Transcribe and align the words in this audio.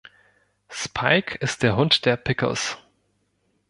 Spike 0.71 1.35
ist 1.41 1.61
der 1.61 1.75
Hund 1.75 2.05
der 2.07 2.17
Pickles. 2.17 2.75